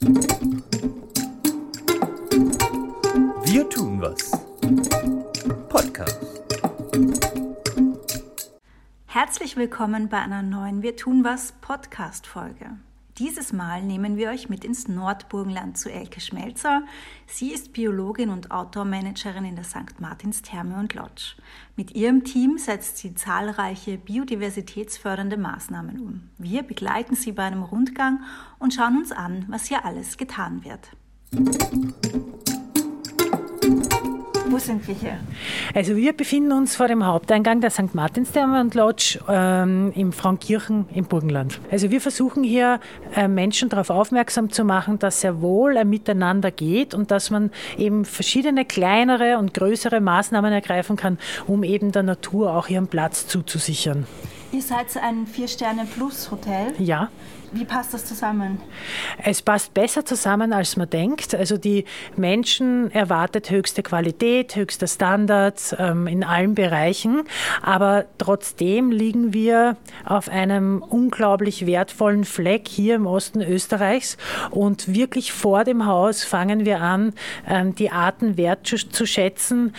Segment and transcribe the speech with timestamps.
[0.00, 0.14] Wir
[3.68, 4.30] tun was.
[5.68, 6.20] Podcast.
[9.06, 12.78] Herzlich willkommen bei einer neuen Wir tun was Podcast-Folge.
[13.18, 16.82] Dieses Mal nehmen wir euch mit ins Nordburgenland zu Elke Schmelzer.
[17.26, 19.98] Sie ist Biologin und Outdoor-Managerin in der St.
[19.98, 21.34] Martins Therme und Lodge.
[21.74, 26.30] Mit ihrem Team setzt sie zahlreiche biodiversitätsfördernde Maßnahmen um.
[26.38, 28.20] Wir begleiten sie bei einem Rundgang
[28.60, 30.90] und schauen uns an, was hier alles getan wird.
[34.50, 35.18] Wo sind wir hier?
[35.74, 37.94] Also wir befinden uns vor dem Haupteingang der St.
[37.94, 41.60] Martinstherme und Lodge ähm, im Frankirchen im Burgenland.
[41.70, 42.80] Also wir versuchen hier
[43.14, 47.50] äh, Menschen darauf aufmerksam zu machen, dass sehr wohl ein Miteinander geht und dass man
[47.76, 53.26] eben verschiedene kleinere und größere Maßnahmen ergreifen kann, um eben der Natur auch ihren Platz
[53.26, 54.06] zuzusichern.
[54.50, 56.72] Ihr seid ein Vier-Sterne-Plus-Hotel.
[56.78, 57.10] Ja.
[57.52, 58.60] Wie passt das zusammen?
[59.22, 61.34] Es passt besser zusammen, als man denkt.
[61.34, 61.84] Also die
[62.16, 67.22] Menschen erwartet höchste Qualität, höchste Standards ähm, in allen Bereichen.
[67.62, 74.16] Aber trotzdem liegen wir auf einem unglaublich wertvollen Fleck hier im Osten Österreichs.
[74.50, 77.14] Und wirklich vor dem Haus fangen wir an,
[77.46, 79.74] ähm, die Arten wertzuschätzen,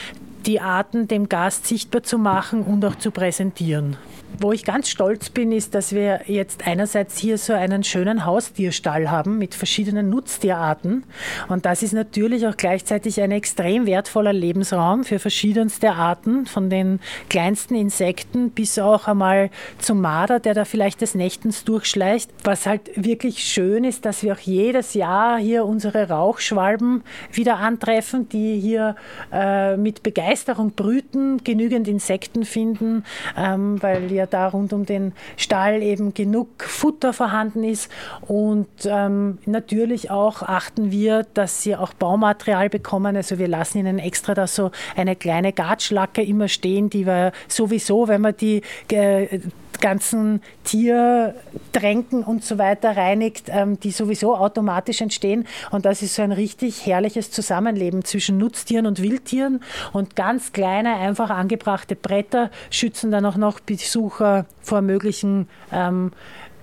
[0.45, 3.97] die Arten dem Gast sichtbar zu machen und auch zu präsentieren.
[4.41, 9.11] Wo ich ganz stolz bin, ist, dass wir jetzt einerseits hier so einen schönen Haustierstall
[9.11, 11.03] haben mit verschiedenen Nutztierarten.
[11.49, 16.99] Und das ist natürlich auch gleichzeitig ein extrem wertvoller Lebensraum für verschiedenste Arten, von den
[17.29, 22.31] kleinsten Insekten bis auch einmal zum Marder, der da vielleicht des Nächtens durchschleicht.
[22.43, 28.29] Was halt wirklich schön ist, dass wir auch jedes Jahr hier unsere Rauchschwalben wieder antreffen,
[28.29, 28.95] die hier
[29.33, 30.28] äh, mit Begeisterung
[30.75, 33.03] brüten, genügend Insekten finden,
[33.37, 37.91] ähm, weil ja da rund um den Stall eben genug Futter vorhanden ist.
[38.21, 43.15] Und ähm, natürlich auch achten wir, dass sie auch Baumaterial bekommen.
[43.15, 48.07] Also wir lassen ihnen extra da so eine kleine Gatschlacke immer stehen, die wir sowieso,
[48.07, 49.39] wenn man die äh,
[49.79, 55.47] ganzen Tiertränken und so weiter reinigt, ähm, die sowieso automatisch entstehen.
[55.71, 59.61] Und das ist so ein richtig herrliches Zusammenleben zwischen Nutztieren und Wildtieren.
[59.93, 66.11] Und ganz kleine, einfach angebrachte Bretter schützen dann auch noch Besucher vor möglichen ähm,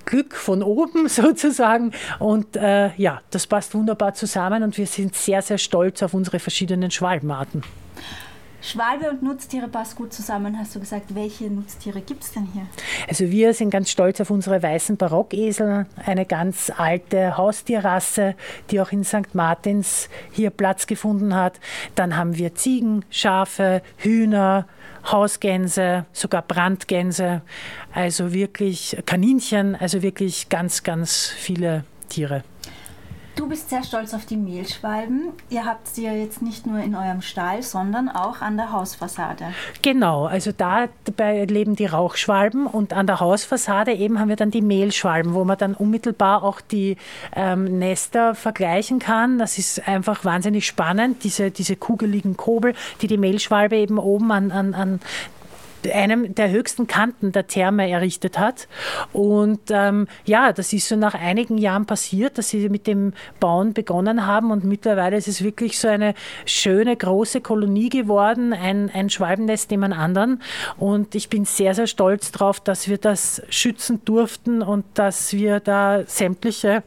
[0.06, 1.92] Glück von oben sozusagen.
[2.18, 6.38] Und äh, ja, das passt wunderbar zusammen und wir sind sehr, sehr stolz auf unsere
[6.38, 7.62] verschiedenen Schwalbenarten.
[8.66, 11.14] Schwalbe und Nutztiere passt gut zusammen, hast du gesagt.
[11.14, 12.66] Welche Nutztiere gibt es denn hier?
[13.08, 18.34] Also wir sind ganz stolz auf unsere weißen Barockesel, eine ganz alte Haustierrasse,
[18.70, 19.34] die auch in St.
[19.34, 21.60] Martins hier Platz gefunden hat.
[21.94, 24.66] Dann haben wir Ziegen, Schafe, Hühner,
[25.06, 27.42] Hausgänse, sogar Brandgänse,
[27.94, 32.42] also wirklich Kaninchen, also wirklich ganz, ganz viele Tiere.
[33.36, 35.28] Du bist sehr stolz auf die Mehlschwalben.
[35.50, 39.48] Ihr habt sie ja jetzt nicht nur in eurem Stall, sondern auch an der Hausfassade.
[39.82, 40.88] Genau, also da
[41.18, 45.58] leben die Rauchschwalben und an der Hausfassade eben haben wir dann die Mehlschwalben, wo man
[45.58, 46.96] dann unmittelbar auch die
[47.34, 49.38] ähm, Nester vergleichen kann.
[49.38, 54.50] Das ist einfach wahnsinnig spannend, diese, diese kugeligen Kobel, die die Mehlschwalbe eben oben an,
[54.50, 55.00] an, an
[55.92, 58.68] einem der höchsten Kanten der Therme errichtet hat.
[59.12, 63.72] Und ähm, ja, das ist so nach einigen Jahren passiert, dass sie mit dem Bauen
[63.72, 66.14] begonnen haben und mittlerweile ist es wirklich so eine
[66.44, 70.42] schöne große Kolonie geworden, ein, ein Schwalbennest neben anderen.
[70.76, 75.60] Und ich bin sehr, sehr stolz darauf, dass wir das schützen durften und dass wir
[75.60, 76.82] da sämtliche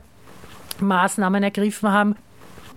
[0.79, 2.15] Maßnahmen ergriffen haben,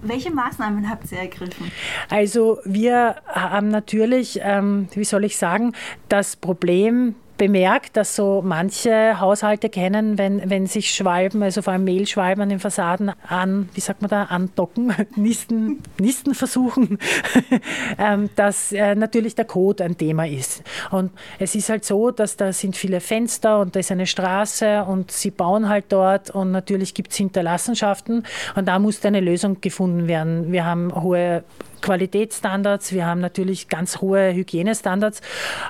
[0.02, 1.70] welche Maßnahmen habt ihr ergriffen?
[2.08, 5.72] Also wir haben natürlich, ähm, wie soll ich sagen,
[6.08, 11.82] das Problem bemerkt, dass so manche Haushalte kennen, wenn, wenn sich Schwalben, also vor allem
[11.82, 17.00] Mehlschwalben an den Fassaden an, wie sagt man da, andocken, Nisten, Nisten versuchen,
[17.98, 20.62] ähm, dass äh, natürlich der Code ein Thema ist.
[20.92, 21.10] Und
[21.40, 25.10] es ist halt so, dass da sind viele Fenster und da ist eine Straße und
[25.10, 28.24] sie bauen halt dort und natürlich gibt es Hinterlassenschaften
[28.54, 30.52] und da muss eine Lösung gefunden werden.
[30.52, 31.42] Wir haben hohe
[31.82, 35.20] Qualitätsstandards, wir haben natürlich ganz hohe Hygienestandards,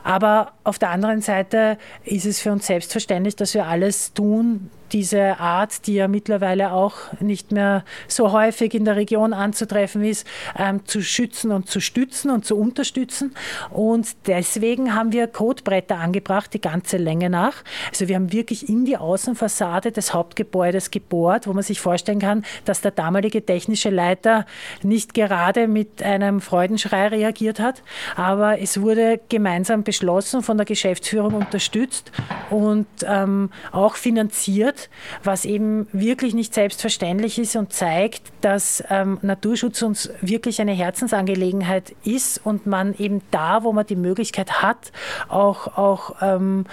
[0.05, 5.39] aber auf der anderen Seite ist es für uns selbstverständlich, dass wir alles tun, diese
[5.39, 10.27] Art, die ja mittlerweile auch nicht mehr so häufig in der Region anzutreffen ist,
[10.59, 13.35] ähm, zu schützen und zu stützen und zu unterstützen.
[13.71, 17.65] Und deswegen haben wir Codebretter angebracht, die ganze Länge nach.
[17.89, 22.45] Also wir haben wirklich in die Außenfassade des Hauptgebäudes gebohrt, wo man sich vorstellen kann,
[22.65, 24.47] dass der damalige technische Leiter
[24.83, 27.83] nicht gerade mit einem Freudenschrei reagiert hat,
[28.17, 32.13] aber es wurde gemeinsam beschlossen, von der Geschäftsführung unterstützt
[32.51, 34.82] und ähm, auch finanziert
[35.23, 41.95] was eben wirklich nicht selbstverständlich ist und zeigt, dass ähm, Naturschutz uns wirklich eine Herzensangelegenheit
[42.05, 44.93] ist und man eben da, wo man die Möglichkeit hat,
[45.29, 46.67] auch, auch ähm,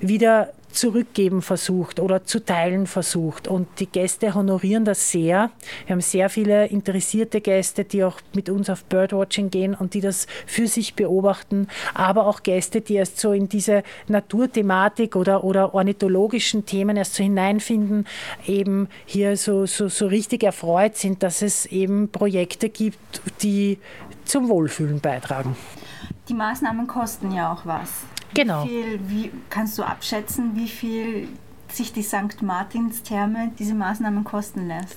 [0.00, 3.48] wieder zurückgeben versucht oder zu teilen versucht.
[3.48, 5.50] Und die Gäste honorieren das sehr.
[5.86, 10.00] Wir haben sehr viele interessierte Gäste, die auch mit uns auf Birdwatching gehen und die
[10.00, 15.74] das für sich beobachten, aber auch Gäste, die erst so in diese Naturthematik oder, oder
[15.74, 18.06] ornithologischen Themen erst so hineinfinden,
[18.46, 23.78] eben hier so, so, so richtig erfreut sind, dass es eben Projekte gibt, die
[24.24, 25.56] zum Wohlfühlen beitragen.
[26.28, 27.90] Die Maßnahmen kosten ja auch was.
[28.34, 28.64] Genau.
[28.64, 31.28] Wie viel, wie, kannst du abschätzen, wie viel
[31.76, 32.42] sich die St.
[32.42, 34.96] Martins-Therme diese Maßnahmen kosten lässt?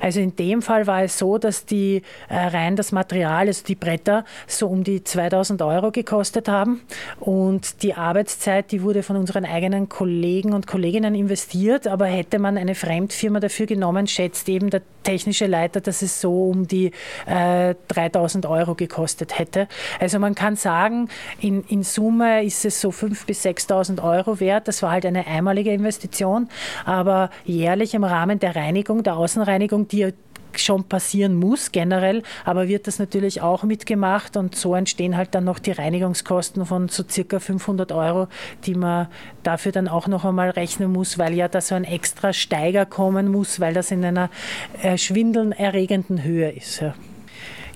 [0.00, 3.74] Also in dem Fall war es so, dass die äh, rein das Material, also die
[3.74, 6.80] Bretter, so um die 2000 Euro gekostet haben.
[7.20, 11.86] Und die Arbeitszeit, die wurde von unseren eigenen Kollegen und Kolleginnen investiert.
[11.86, 16.50] Aber hätte man eine Fremdfirma dafür genommen, schätzt eben der technische Leiter, dass es so
[16.50, 16.92] um die
[17.26, 19.66] äh, 3000 Euro gekostet hätte.
[19.98, 21.08] Also man kann sagen,
[21.40, 24.68] in, in Summe ist es so 5.000 bis 6.000 Euro wert.
[24.68, 26.17] Das war halt eine einmalige Investition,
[26.84, 30.12] aber jährlich im Rahmen der Reinigung, der Außenreinigung, die
[30.56, 35.44] schon passieren muss generell, aber wird das natürlich auch mitgemacht und so entstehen halt dann
[35.44, 38.28] noch die Reinigungskosten von so circa 500 Euro,
[38.64, 39.08] die man
[39.42, 43.28] dafür dann auch noch einmal rechnen muss, weil ja da so ein extra Steiger kommen
[43.28, 44.30] muss, weil das in einer
[44.82, 46.82] äh, schwindelnerregenden Höhe ist.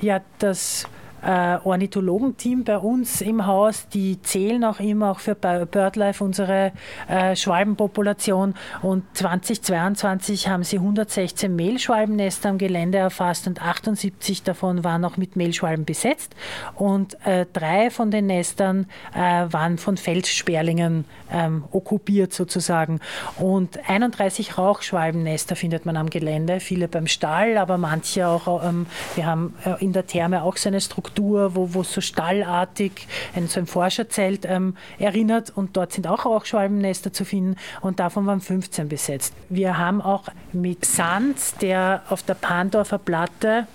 [0.00, 0.86] Ja das
[1.22, 6.72] äh, Ornithologenteam bei uns im Haus, die zählen auch immer auch für BirdLife unsere
[7.08, 8.54] äh, Schwalbenpopulation.
[8.82, 15.36] Und 2022 haben sie 116 Mehlschwalbennester am Gelände erfasst und 78 davon waren auch mit
[15.36, 16.34] Mehlschwalben besetzt.
[16.74, 23.00] Und äh, drei von den Nestern äh, waren von Felssperlingen ähm, okkupiert sozusagen.
[23.38, 29.26] Und 31 Rauchschwalbennester findet man am Gelände, viele beim Stall, aber manche auch, ähm, wir
[29.26, 33.46] haben äh, in der Therme auch so eine Struktur Struktur, wo, wo so stallartig ein,
[33.46, 38.40] so ein Forscherzelt ähm, erinnert und dort sind auch Rauchschwalbennester zu finden und davon waren
[38.40, 39.34] 15 besetzt.
[39.48, 43.66] Wir haben auch mit Sand, der auf der Pandorfer Platte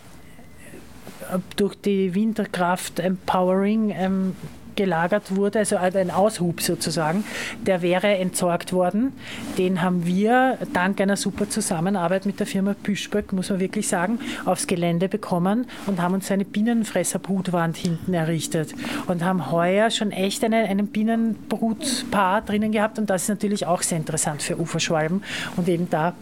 [1.31, 4.35] äh, durch die Winterkraft Empowering ähm,
[4.77, 7.25] gelagert wurde, also ein Aushub sozusagen,
[7.65, 9.11] der wäre entsorgt worden.
[9.57, 14.19] Den haben wir dank einer super Zusammenarbeit mit der Firma Püschböck, muss man wirklich sagen,
[14.45, 18.73] aufs Gelände bekommen und haben uns eine Bienenfresserbrutwand hinten errichtet
[19.07, 23.81] und haben heuer schon echt eine, einen Bienenbrutpaar drinnen gehabt und das ist natürlich auch
[23.81, 25.23] sehr interessant für Uferschwalben
[25.57, 26.13] und eben da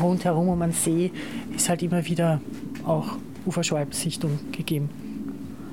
[0.00, 1.10] rundherum um den See
[1.54, 2.40] ist halt immer wieder
[2.84, 3.16] auch
[3.46, 5.05] Uferschwalbensichtung gegeben.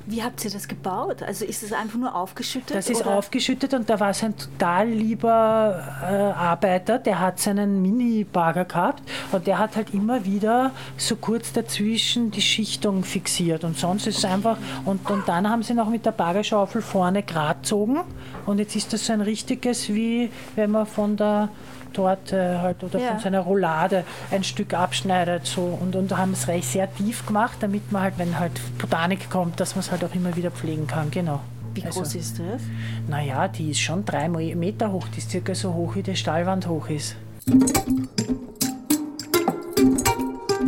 [0.06, 1.22] Wie habt ihr das gebaut?
[1.22, 2.76] Also ist es einfach nur aufgeschüttet?
[2.76, 3.16] Das ist oder?
[3.16, 9.02] aufgeschüttet und da war es ein total lieber äh, Arbeiter, der hat seinen Mini-Bagger gehabt
[9.34, 14.18] und der hat halt immer wieder so kurz dazwischen die Schichtung fixiert und sonst ist
[14.18, 18.00] es einfach und, und dann haben sie noch mit der Baggerschaufel vorne gerade gezogen
[18.46, 21.48] und jetzt ist das so ein richtiges, wie wenn man von der
[21.92, 23.12] Torte halt oder ja.
[23.12, 27.56] von seiner Roulade ein Stück abschneidet so und, und haben es recht sehr tief gemacht,
[27.60, 30.86] damit man halt, wenn halt Botanik kommt, dass man es halt auch immer wieder pflegen
[30.86, 31.40] kann, genau.
[31.74, 32.62] Wie also, groß ist das?
[33.08, 36.68] Naja, die ist schon drei Meter hoch, die ist circa so hoch, wie die Stallwand
[36.68, 37.16] hoch ist.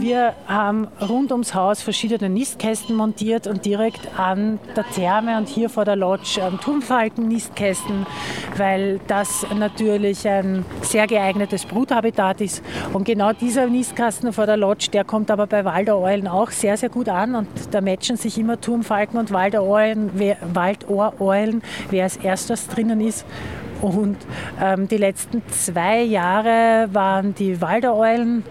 [0.06, 5.68] Wir haben rund ums Haus verschiedene Nistkästen montiert und direkt an der Therme und hier
[5.68, 8.06] vor der Lodge ähm, Turmfalken-Nistkästen,
[8.56, 12.62] weil das natürlich ein sehr geeignetes Bruthabitat ist.
[12.92, 16.88] Und genau dieser Nistkasten vor der Lodge, der kommt aber bei Waldereulen auch sehr, sehr
[16.88, 20.12] gut an und da matchen sich immer Turmfalken und Waldereulen,
[20.54, 23.26] Waldohreulen, wer als erstes drinnen ist.
[23.82, 24.18] Und
[24.62, 28.44] ähm, die letzten zwei Jahre waren die Waldereulen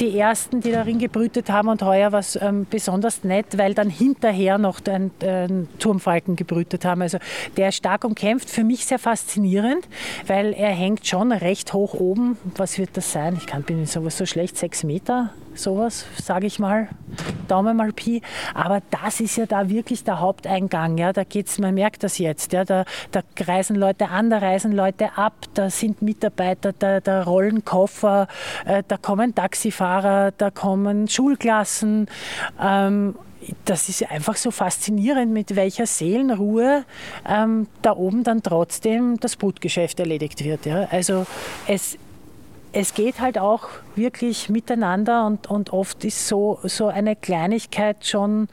[0.00, 3.90] die ersten, die darin gebrütet haben und heuer war es ähm, besonders nett, weil dann
[3.90, 7.02] hinterher noch ein, ein Turmfalken gebrütet haben.
[7.02, 7.18] Also
[7.56, 9.88] der ist stark umkämpft, für mich sehr faszinierend,
[10.26, 12.36] weil er hängt schon recht hoch oben.
[12.56, 13.36] Was wird das sein?
[13.36, 16.88] Ich kann, bin sowas so schlecht, sechs Meter sowas, sage ich mal,
[17.48, 18.22] Daumen mal Pi.
[18.54, 20.98] Aber das ist ja da wirklich der Haupteingang.
[20.98, 21.12] Ja.
[21.12, 22.52] Da geht's, man merkt das jetzt.
[22.52, 22.64] Ja.
[22.64, 27.64] Da, da reisen Leute an, da reisen Leute ab, da sind Mitarbeiter, da, da rollen
[27.64, 28.28] Koffer,
[28.64, 32.06] äh, da kommen Taxifahrer, da kommen Schulklassen.
[32.60, 33.14] Ähm,
[33.64, 36.84] das ist einfach so faszinierend, mit welcher Seelenruhe
[37.26, 40.66] ähm, da oben dann trotzdem das Brutgeschäft erledigt wird.
[40.66, 40.88] Ja.
[40.90, 41.26] Also
[41.66, 41.96] es,
[42.72, 48.48] es geht halt auch wirklich miteinander und, und oft ist so, so eine Kleinigkeit schon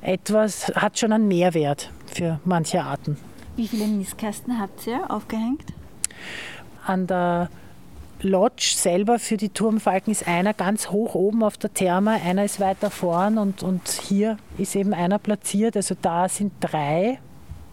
[0.00, 3.18] etwas, hat schon einen Mehrwert für manche Arten.
[3.56, 5.64] Wie viele Nistkästen habt ihr aufgehängt?
[6.86, 7.50] An der
[8.20, 12.60] Lodge selber für die Turmfalken ist einer ganz hoch oben auf der Therme, einer ist
[12.60, 15.76] weiter vorn und, und hier ist eben einer platziert.
[15.76, 17.18] Also da sind drei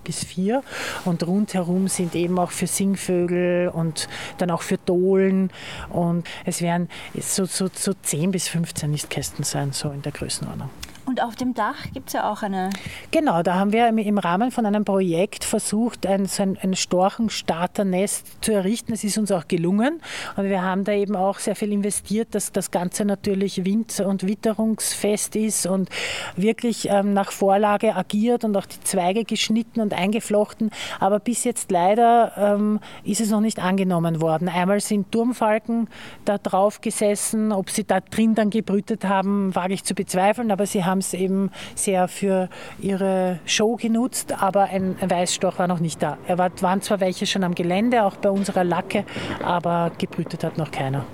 [0.05, 0.63] bis vier
[1.03, 4.07] und rundherum sind eben auch für Singvögel und
[4.37, 5.51] dann auch für Dohlen
[5.89, 6.87] und es werden
[7.19, 10.69] so, so, so 10 bis 15 Nistkästen sein, so in der Größenordnung.
[11.05, 12.71] Und auf dem Dach gibt es ja auch eine.
[13.11, 18.43] Genau, da haben wir im Rahmen von einem Projekt versucht, ein, so ein, ein Storchenstarternest
[18.43, 18.91] zu errichten.
[18.93, 20.01] Es ist uns auch gelungen.
[20.35, 24.25] Und wir haben da eben auch sehr viel investiert, dass das Ganze natürlich wind- und
[24.25, 25.89] witterungsfest ist und
[26.35, 30.71] wirklich ähm, nach Vorlage agiert und auch die Zweige geschnitten und eingeflochten.
[30.99, 34.49] Aber bis jetzt leider ähm, ist es noch nicht angenommen worden.
[34.49, 35.87] Einmal sind Turmfalken
[36.25, 37.51] da drauf gesessen.
[37.51, 40.49] Ob sie da drin dann gebrütet haben, wage ich zu bezweifeln.
[40.51, 42.47] Aber sie haben haben es eben sehr für
[42.79, 46.17] ihre Show genutzt, aber ein Weißstorch war noch nicht da.
[46.25, 49.03] Er war, waren zwar welche schon am Gelände, auch bei unserer Lacke,
[49.43, 51.05] aber gebrütet hat noch keiner.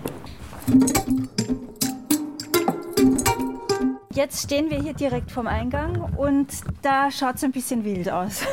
[4.13, 6.48] Jetzt stehen wir hier direkt vom Eingang und
[6.82, 8.44] da schaut es ein bisschen wild aus.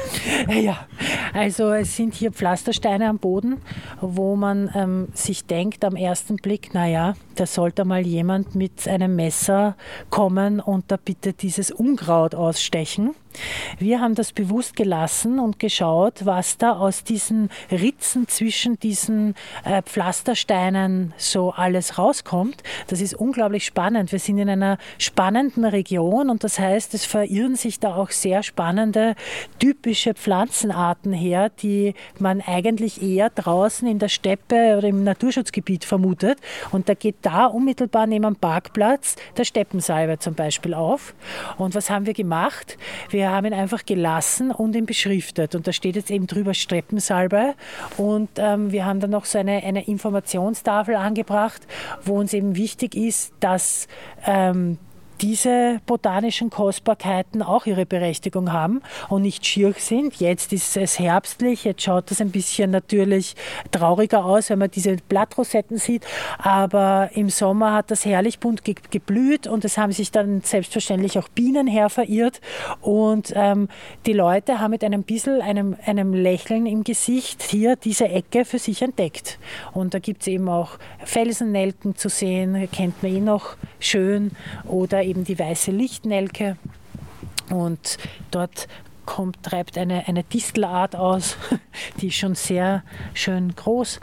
[0.49, 0.87] Ja,
[1.33, 3.61] also es sind hier Pflastersteine am Boden,
[4.01, 9.17] wo man ähm, sich denkt am ersten Blick, naja, da sollte mal jemand mit einem
[9.17, 9.77] Messer
[10.11, 13.15] kommen und da bitte dieses Unkraut ausstechen.
[13.79, 19.83] Wir haben das bewusst gelassen und geschaut, was da aus diesen Ritzen zwischen diesen äh,
[19.83, 22.63] Pflastersteinen so alles rauskommt.
[22.87, 24.13] Das ist unglaublich spannend.
[24.13, 28.43] Wir sind in einer spannenden Region und das heißt, es verirren sich da auch sehr
[28.43, 29.15] spannende
[29.59, 36.39] typische Pflanzenarten her, die man eigentlich eher draußen in der Steppe oder im Naturschutzgebiet vermutet.
[36.71, 41.15] Und da geht da unmittelbar neben dem Parkplatz der Steppensalbe zum Beispiel auf.
[41.57, 42.77] Und was haben wir gemacht?
[43.11, 45.55] Wir wir haben ihn einfach gelassen und ihn beschriftet.
[45.55, 47.55] Und da steht jetzt eben drüber Streppensalbe.
[47.97, 51.67] Und ähm, wir haben dann noch so eine, eine Informationstafel angebracht,
[52.05, 53.87] wo uns eben wichtig ist, dass
[54.27, 54.79] ähm,
[55.21, 60.17] diese botanischen Kostbarkeiten auch ihre Berechtigung haben und nicht schier sind.
[60.17, 63.35] Jetzt ist es herbstlich, jetzt schaut das ein bisschen natürlich
[63.71, 66.07] trauriger aus, wenn man diese Blattrosetten sieht,
[66.39, 71.19] aber im Sommer hat das herrlich bunt ge geblüht und es haben sich dann selbstverständlich
[71.19, 72.41] auch Bienen her verirrt
[72.81, 73.69] und ähm,
[74.07, 78.59] die Leute haben mit einem bisschen einem, einem Lächeln im Gesicht hier diese Ecke für
[78.59, 79.39] sich entdeckt.
[79.73, 84.33] Und da gibt es eben auch Felsennelken zu sehen, kennt man eh noch schön
[84.65, 86.57] oder eben die weiße Lichtnelke.
[87.51, 87.97] Und
[88.31, 88.69] dort
[89.09, 91.39] kommt, treibt eine, eine Distelart aus,
[92.01, 92.83] die ist schon sehr
[93.15, 94.01] schön groß.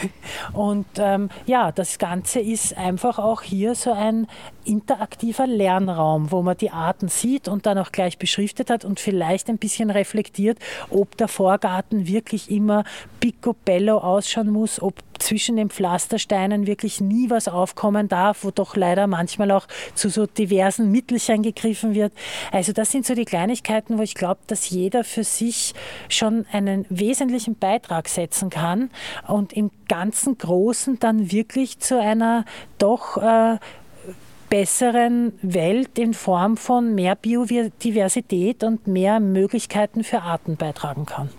[0.54, 4.26] Und ähm, ja, das Ganze ist einfach auch hier so ein
[4.64, 9.48] interaktiver Lernraum, wo man die Arten sieht und dann auch gleich beschriftet hat und vielleicht
[9.48, 10.58] ein bisschen reflektiert,
[10.90, 12.84] ob der Vorgarten wirklich immer
[13.20, 19.06] picobello ausschauen muss, ob zwischen den Pflastersteinen wirklich nie was aufkommen darf, wo doch leider
[19.06, 22.12] manchmal auch zu so diversen Mittelchen gegriffen wird.
[22.52, 25.74] Also das sind so die Kleinigkeiten, wo ich glaube, dass jeder für sich
[26.08, 28.90] schon einen wesentlichen Beitrag setzen kann
[29.26, 32.44] und im ganzen Großen dann wirklich zu einer
[32.78, 33.58] doch äh,
[34.48, 41.30] besseren Welt in Form von mehr Biodiversität und mehr Möglichkeiten für Arten beitragen kann.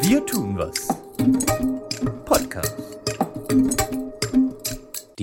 [0.00, 1.03] Wir tun was.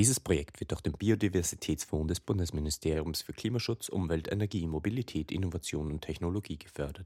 [0.01, 6.01] Dieses Projekt wird durch den Biodiversitätsfonds des Bundesministeriums für Klimaschutz, Umwelt, Energie, Mobilität, Innovation und
[6.01, 7.05] Technologie gefördert.